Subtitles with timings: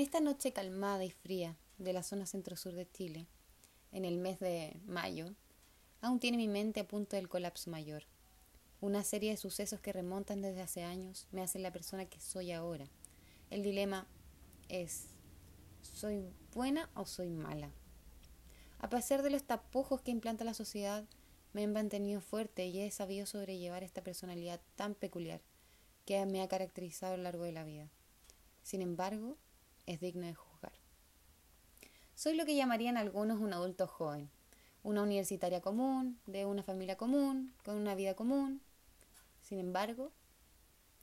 [0.00, 3.26] En esta noche calmada y fría de la zona centro-sur de Chile,
[3.92, 5.34] en el mes de mayo,
[6.00, 8.04] aún tiene mi mente a punto del colapso mayor.
[8.80, 12.50] Una serie de sucesos que remontan desde hace años me hacen la persona que soy
[12.50, 12.88] ahora.
[13.50, 14.06] El dilema
[14.70, 15.08] es,
[15.82, 17.70] ¿soy buena o soy mala?
[18.78, 21.04] A pesar de los tapujos que implanta la sociedad,
[21.52, 25.42] me he mantenido fuerte y he sabido sobrellevar esta personalidad tan peculiar
[26.06, 27.90] que me ha caracterizado a lo largo de la vida.
[28.62, 29.36] Sin embargo,
[29.86, 30.72] es digno de juzgar.
[32.14, 34.30] Soy lo que llamarían algunos un adulto joven,
[34.82, 38.60] una universitaria común, de una familia común, con una vida común.
[39.42, 40.12] Sin embargo,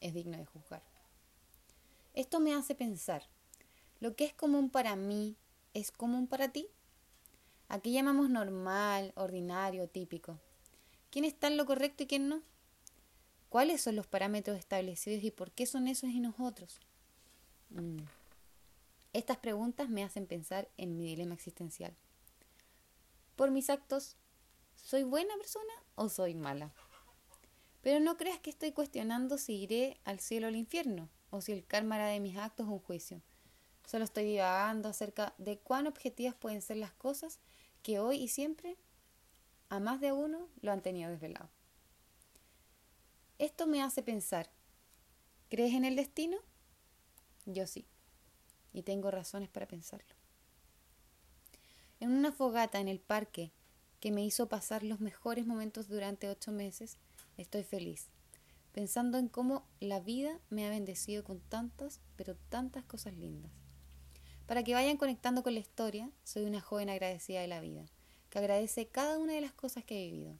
[0.00, 0.82] es digno de juzgar.
[2.14, 3.22] Esto me hace pensar,
[4.00, 5.36] ¿lo que es común para mí
[5.72, 6.68] es común para ti?
[7.68, 10.38] ¿A qué llamamos normal, ordinario, típico?
[11.10, 12.42] ¿Quién está en lo correcto y quién no?
[13.48, 16.80] ¿Cuáles son los parámetros establecidos y por qué son esos y nosotros?
[17.70, 18.00] Mm.
[19.14, 21.96] Estas preguntas me hacen pensar en mi dilema existencial.
[23.36, 24.16] Por mis actos,
[24.76, 26.74] ¿soy buena persona o soy mala?
[27.80, 31.52] Pero no creas que estoy cuestionando si iré al cielo o al infierno, o si
[31.52, 33.22] el karma hará de mis actos un juicio.
[33.86, 37.40] Solo estoy divagando acerca de cuán objetivas pueden ser las cosas
[37.82, 38.76] que hoy y siempre
[39.70, 41.48] a más de uno lo han tenido desvelado.
[43.38, 44.50] Esto me hace pensar,
[45.48, 46.36] ¿crees en el destino?
[47.46, 47.86] Yo sí
[48.78, 50.14] y tengo razones para pensarlo.
[52.00, 53.52] En una fogata en el parque
[54.00, 56.96] que me hizo pasar los mejores momentos durante ocho meses,
[57.36, 58.08] estoy feliz,
[58.72, 63.50] pensando en cómo la vida me ha bendecido con tantas, pero tantas cosas lindas.
[64.46, 67.84] Para que vayan conectando con la historia, soy una joven agradecida de la vida,
[68.30, 70.38] que agradece cada una de las cosas que he vivido,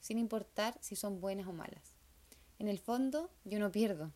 [0.00, 1.96] sin importar si son buenas o malas.
[2.60, 4.12] En el fondo, yo no pierdo.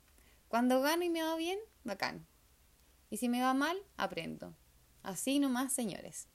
[0.48, 2.26] Cuando gano y me va bien, bacán.
[3.16, 4.52] Y si me va mal, aprendo.
[5.02, 6.28] Así nomás, señores.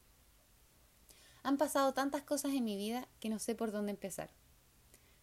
[1.43, 4.31] Han pasado tantas cosas en mi vida que no sé por dónde empezar.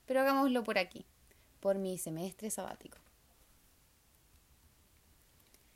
[0.06, 1.04] Pero hagámoslo por aquí,
[1.58, 2.98] por mi semestre sabático.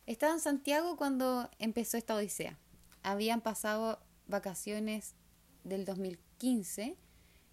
[0.06, 2.60] Estaba en Santiago cuando empezó esta odisea.
[3.02, 3.98] Habían pasado
[4.28, 5.16] vacaciones
[5.64, 6.96] del 2015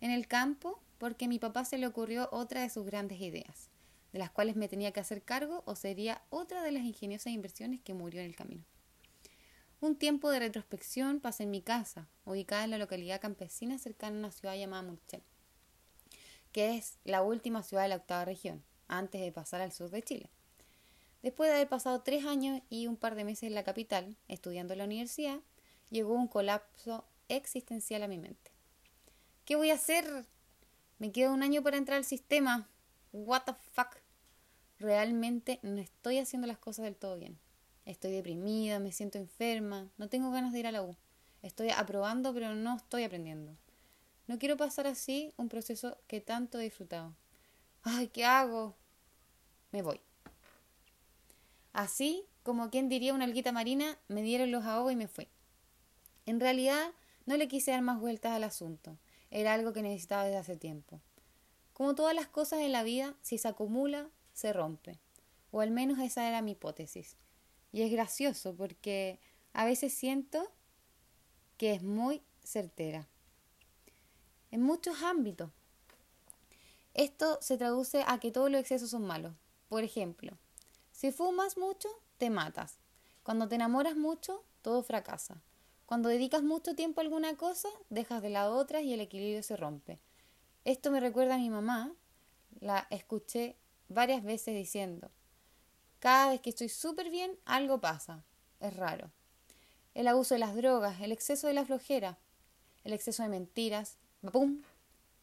[0.02, 3.72] en el campo porque a mi papá se le ocurrió otra de sus grandes ideas
[4.12, 7.82] de las cuales me tenía que hacer cargo o sería otra de las ingeniosas inversiones
[7.82, 8.64] que murió en el camino.
[9.82, 14.20] Un tiempo de retrospección pasé en mi casa, ubicada en la localidad campesina cercana a
[14.20, 15.24] una ciudad llamada Murchel,
[16.52, 20.04] que es la última ciudad de la octava región, antes de pasar al sur de
[20.04, 20.30] Chile.
[21.22, 24.74] Después de haber pasado tres años y un par de meses en la capital, estudiando
[24.74, 25.40] en la universidad,
[25.90, 28.52] llegó un colapso existencial a mi mente.
[29.46, 30.26] ¿Qué voy a hacer?
[30.98, 32.70] Me queda un año para entrar al sistema,
[33.12, 33.98] what the fuck,
[34.80, 37.40] realmente no estoy haciendo las cosas del todo bien.
[37.86, 40.96] Estoy deprimida, me siento enferma, no tengo ganas de ir a la U.
[41.42, 43.56] Estoy aprobando, pero no estoy aprendiendo.
[44.28, 47.16] No quiero pasar así un proceso que tanto he disfrutado.
[47.82, 48.76] Ay, ¿qué hago?
[49.72, 50.02] Me voy.
[51.74, 55.28] Así, como quien diría una alguita marina, me dieron los ahogos y me fui.
[56.26, 56.92] En realidad,
[57.26, 58.98] no le quise dar más vueltas al asunto.
[59.32, 61.02] Era algo que necesitaba desde hace tiempo.
[61.80, 65.00] Como todas las cosas en la vida, si se acumula, se rompe.
[65.50, 67.16] O al menos esa era mi hipótesis.
[67.72, 69.18] Y es gracioso porque
[69.54, 70.52] a veces siento
[71.56, 73.08] que es muy certera.
[74.52, 75.52] En muchos ámbitos.
[76.96, 79.34] Esto se traduce a que todos los excesos son malos.
[79.70, 80.38] Por ejemplo,
[80.92, 82.78] si fumas mucho, te matas.
[83.24, 85.42] Cuando te enamoras mucho, todo fracasa.
[85.86, 89.56] Cuando dedicas mucho tiempo a alguna cosa, dejas de lado otras y el equilibrio se
[89.56, 90.02] rompe.
[90.66, 91.94] Esto me recuerda a mi mamá,
[92.60, 93.56] la escuché
[93.88, 95.10] varias veces diciendo,
[96.00, 98.24] cada vez que estoy súper bien, algo pasa,
[98.60, 99.12] es raro.
[99.94, 102.18] El abuso de las drogas, el exceso de la flojera,
[102.84, 103.98] el exceso de mentiras,
[104.32, 104.62] ¡pum!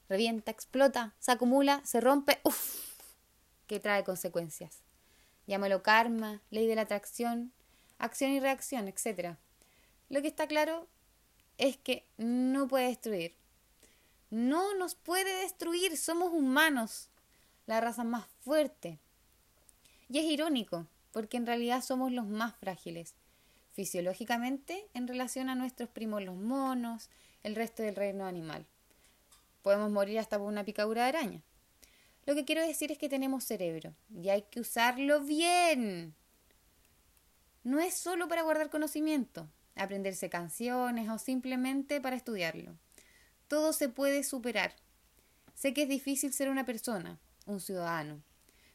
[0.08, 2.86] Revienta, explota, se acumula, se rompe, ¡uff!
[3.66, 4.82] que trae consecuencias.
[5.46, 7.52] Llámalo karma, ley de la atracción,
[7.98, 9.36] acción y reacción, etc.
[10.08, 10.88] Lo que está claro
[11.58, 13.34] es que no puede destruir,
[14.30, 17.08] no nos puede destruir, somos humanos,
[17.66, 18.98] la raza más fuerte.
[20.08, 23.14] Y es irónico, porque en realidad somos los más frágiles,
[23.72, 27.10] fisiológicamente en relación a nuestros primos los monos,
[27.42, 28.66] el resto del reino animal.
[29.62, 31.42] Podemos morir hasta por una picadura de araña.
[32.24, 36.14] Lo que quiero decir es que tenemos cerebro y hay que usarlo bien.
[37.62, 42.76] No es solo para guardar conocimiento, aprenderse canciones o simplemente para estudiarlo.
[43.48, 44.74] Todo se puede superar.
[45.54, 48.20] Sé que es difícil ser una persona, un ciudadano,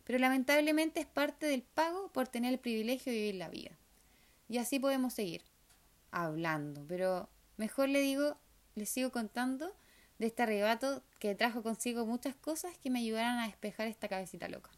[0.03, 3.71] pero lamentablemente es parte del pago por tener el privilegio de vivir la vida.
[4.49, 5.43] Y así podemos seguir
[6.11, 6.85] hablando.
[6.87, 8.37] Pero mejor le digo,
[8.75, 9.73] les sigo contando
[10.19, 14.47] de este arrebato que trajo consigo muchas cosas que me ayudaron a despejar esta cabecita
[14.47, 14.69] loca.